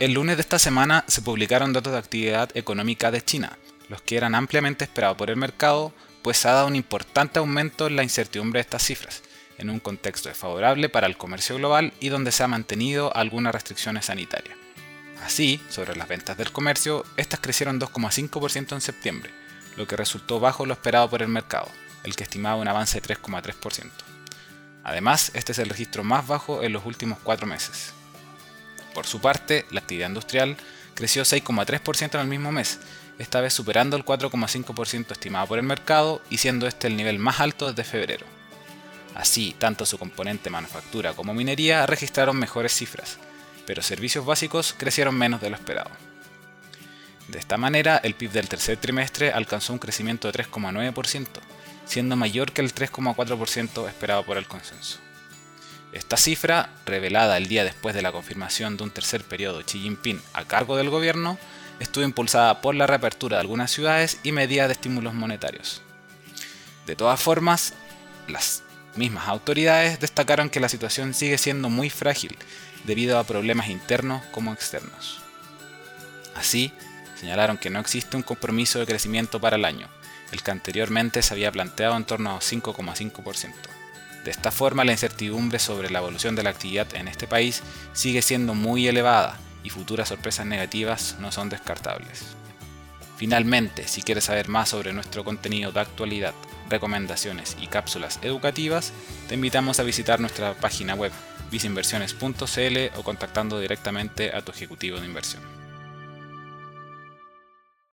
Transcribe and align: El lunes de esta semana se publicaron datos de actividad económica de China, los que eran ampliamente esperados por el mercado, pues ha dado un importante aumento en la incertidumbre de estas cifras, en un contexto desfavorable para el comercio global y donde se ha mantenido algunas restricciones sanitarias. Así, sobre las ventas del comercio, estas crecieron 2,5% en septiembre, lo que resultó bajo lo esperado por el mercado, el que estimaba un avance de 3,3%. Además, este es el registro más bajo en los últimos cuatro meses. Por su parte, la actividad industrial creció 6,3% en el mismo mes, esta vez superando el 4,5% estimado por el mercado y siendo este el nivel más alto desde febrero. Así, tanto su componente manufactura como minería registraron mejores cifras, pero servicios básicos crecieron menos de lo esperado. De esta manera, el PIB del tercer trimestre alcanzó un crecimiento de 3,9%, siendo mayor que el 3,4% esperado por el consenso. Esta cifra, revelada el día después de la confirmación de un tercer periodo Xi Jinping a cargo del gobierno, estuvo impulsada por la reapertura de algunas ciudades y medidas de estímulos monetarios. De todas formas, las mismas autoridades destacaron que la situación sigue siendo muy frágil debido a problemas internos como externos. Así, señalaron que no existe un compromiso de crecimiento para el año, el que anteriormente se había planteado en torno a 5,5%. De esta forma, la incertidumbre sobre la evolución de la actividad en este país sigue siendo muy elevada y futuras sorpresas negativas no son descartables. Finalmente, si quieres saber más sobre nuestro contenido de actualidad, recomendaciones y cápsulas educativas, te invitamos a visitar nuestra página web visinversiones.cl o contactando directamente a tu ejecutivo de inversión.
El 0.00 0.12
lunes 0.12 0.36
de 0.36 0.42
esta 0.42 0.60
semana 0.60 1.04
se 1.08 1.22
publicaron 1.22 1.72
datos 1.72 1.92
de 1.92 1.98
actividad 1.98 2.56
económica 2.56 3.10
de 3.10 3.20
China, 3.20 3.58
los 3.88 4.00
que 4.00 4.16
eran 4.16 4.36
ampliamente 4.36 4.84
esperados 4.84 5.16
por 5.16 5.28
el 5.28 5.34
mercado, 5.34 5.92
pues 6.22 6.46
ha 6.46 6.52
dado 6.52 6.68
un 6.68 6.76
importante 6.76 7.40
aumento 7.40 7.88
en 7.88 7.96
la 7.96 8.04
incertidumbre 8.04 8.58
de 8.58 8.62
estas 8.62 8.84
cifras, 8.84 9.24
en 9.58 9.70
un 9.70 9.80
contexto 9.80 10.28
desfavorable 10.28 10.88
para 10.88 11.08
el 11.08 11.16
comercio 11.16 11.56
global 11.56 11.92
y 11.98 12.10
donde 12.10 12.30
se 12.30 12.44
ha 12.44 12.48
mantenido 12.48 13.10
algunas 13.16 13.52
restricciones 13.52 14.04
sanitarias. 14.04 14.56
Así, 15.24 15.60
sobre 15.68 15.96
las 15.96 16.06
ventas 16.06 16.36
del 16.36 16.52
comercio, 16.52 17.04
estas 17.16 17.40
crecieron 17.40 17.80
2,5% 17.80 18.74
en 18.74 18.80
septiembre, 18.80 19.32
lo 19.76 19.88
que 19.88 19.96
resultó 19.96 20.38
bajo 20.38 20.64
lo 20.64 20.74
esperado 20.74 21.10
por 21.10 21.22
el 21.22 21.28
mercado, 21.28 21.66
el 22.04 22.14
que 22.14 22.22
estimaba 22.22 22.54
un 22.54 22.68
avance 22.68 23.00
de 23.00 23.16
3,3%. 23.16 23.90
Además, 24.84 25.32
este 25.34 25.50
es 25.50 25.58
el 25.58 25.68
registro 25.68 26.04
más 26.04 26.24
bajo 26.24 26.62
en 26.62 26.72
los 26.72 26.86
últimos 26.86 27.18
cuatro 27.18 27.48
meses. 27.48 27.94
Por 28.98 29.06
su 29.06 29.20
parte, 29.20 29.64
la 29.70 29.78
actividad 29.78 30.08
industrial 30.08 30.56
creció 30.94 31.22
6,3% 31.22 32.16
en 32.16 32.20
el 32.20 32.26
mismo 32.26 32.50
mes, 32.50 32.80
esta 33.20 33.40
vez 33.40 33.54
superando 33.54 33.96
el 33.96 34.04
4,5% 34.04 35.12
estimado 35.12 35.46
por 35.46 35.60
el 35.60 35.64
mercado 35.64 36.20
y 36.30 36.38
siendo 36.38 36.66
este 36.66 36.88
el 36.88 36.96
nivel 36.96 37.20
más 37.20 37.38
alto 37.38 37.68
desde 37.68 37.88
febrero. 37.88 38.26
Así, 39.14 39.54
tanto 39.56 39.86
su 39.86 39.98
componente 39.98 40.50
manufactura 40.50 41.12
como 41.12 41.32
minería 41.32 41.86
registraron 41.86 42.40
mejores 42.40 42.74
cifras, 42.74 43.18
pero 43.68 43.82
servicios 43.82 44.26
básicos 44.26 44.74
crecieron 44.76 45.14
menos 45.14 45.40
de 45.40 45.50
lo 45.50 45.54
esperado. 45.54 45.92
De 47.28 47.38
esta 47.38 47.56
manera, 47.56 47.98
el 47.98 48.16
PIB 48.16 48.32
del 48.32 48.48
tercer 48.48 48.78
trimestre 48.78 49.30
alcanzó 49.30 49.72
un 49.72 49.78
crecimiento 49.78 50.26
de 50.26 50.42
3,9%, 50.42 51.24
siendo 51.86 52.16
mayor 52.16 52.50
que 52.50 52.62
el 52.62 52.74
3,4% 52.74 53.88
esperado 53.88 54.24
por 54.24 54.38
el 54.38 54.48
consenso. 54.48 54.98
Esta 55.92 56.16
cifra, 56.18 56.70
revelada 56.84 57.36
el 57.38 57.48
día 57.48 57.64
después 57.64 57.94
de 57.94 58.02
la 58.02 58.12
confirmación 58.12 58.76
de 58.76 58.84
un 58.84 58.90
tercer 58.90 59.24
periodo 59.24 59.62
Xi 59.62 59.80
Jinping 59.80 60.20
a 60.34 60.44
cargo 60.44 60.76
del 60.76 60.90
gobierno, 60.90 61.38
estuvo 61.80 62.04
impulsada 62.04 62.60
por 62.60 62.74
la 62.74 62.86
reapertura 62.86 63.36
de 63.36 63.40
algunas 63.42 63.70
ciudades 63.70 64.20
y 64.22 64.32
medidas 64.32 64.68
de 64.68 64.74
estímulos 64.74 65.14
monetarios. 65.14 65.82
De 66.86 66.94
todas 66.94 67.20
formas, 67.20 67.72
las 68.28 68.62
mismas 68.96 69.28
autoridades 69.28 69.98
destacaron 70.00 70.50
que 70.50 70.60
la 70.60 70.68
situación 70.68 71.14
sigue 71.14 71.38
siendo 71.38 71.70
muy 71.70 71.88
frágil 71.88 72.36
debido 72.84 73.18
a 73.18 73.24
problemas 73.24 73.68
internos 73.68 74.22
como 74.30 74.52
externos. 74.52 75.20
Así, 76.34 76.72
señalaron 77.18 77.56
que 77.56 77.70
no 77.70 77.80
existe 77.80 78.16
un 78.16 78.22
compromiso 78.22 78.78
de 78.78 78.86
crecimiento 78.86 79.40
para 79.40 79.56
el 79.56 79.64
año, 79.64 79.88
el 80.32 80.42
que 80.42 80.50
anteriormente 80.50 81.22
se 81.22 81.32
había 81.32 81.50
planteado 81.50 81.96
en 81.96 82.04
torno 82.04 82.36
a 82.36 82.40
5,5%. 82.40 83.77
De 84.24 84.30
esta 84.30 84.50
forma, 84.50 84.84
la 84.84 84.92
incertidumbre 84.92 85.58
sobre 85.58 85.90
la 85.90 86.00
evolución 86.00 86.34
de 86.36 86.42
la 86.42 86.50
actividad 86.50 86.94
en 86.94 87.08
este 87.08 87.26
país 87.26 87.62
sigue 87.92 88.22
siendo 88.22 88.54
muy 88.54 88.86
elevada 88.86 89.38
y 89.62 89.70
futuras 89.70 90.08
sorpresas 90.08 90.46
negativas 90.46 91.16
no 91.20 91.32
son 91.32 91.48
descartables. 91.48 92.36
Finalmente, 93.16 93.88
si 93.88 94.02
quieres 94.02 94.24
saber 94.24 94.48
más 94.48 94.68
sobre 94.68 94.92
nuestro 94.92 95.24
contenido 95.24 95.72
de 95.72 95.80
actualidad, 95.80 96.34
recomendaciones 96.68 97.56
y 97.60 97.66
cápsulas 97.66 98.20
educativas, 98.22 98.92
te 99.28 99.34
invitamos 99.34 99.80
a 99.80 99.82
visitar 99.82 100.20
nuestra 100.20 100.54
página 100.54 100.94
web 100.94 101.12
visinversiones.cl 101.50 102.98
o 102.98 103.02
contactando 103.02 103.58
directamente 103.58 104.34
a 104.34 104.42
tu 104.42 104.52
ejecutivo 104.52 105.00
de 105.00 105.06
inversión. 105.06 105.67